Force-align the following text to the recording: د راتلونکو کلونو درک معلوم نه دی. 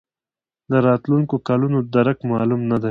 د 0.71 0.73
راتلونکو 0.87 1.35
کلونو 1.47 1.77
درک 1.95 2.17
معلوم 2.31 2.61
نه 2.71 2.77
دی. 2.77 2.79